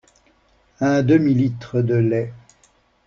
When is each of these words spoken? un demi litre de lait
un 0.79 1.03
demi 1.03 1.35
litre 1.35 1.83
de 1.83 1.93
lait 1.93 2.33